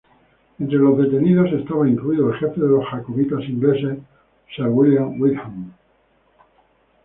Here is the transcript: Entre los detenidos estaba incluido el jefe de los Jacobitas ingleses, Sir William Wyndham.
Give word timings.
Entre 0.59 0.79
los 0.79 0.97
detenidos 0.97 1.51
estaba 1.53 1.87
incluido 1.87 2.27
el 2.31 2.39
jefe 2.39 2.59
de 2.59 2.67
los 2.67 2.83
Jacobitas 2.87 3.41
ingleses, 3.43 3.99
Sir 4.55 4.65
William 4.65 5.21
Wyndham. 5.21 5.73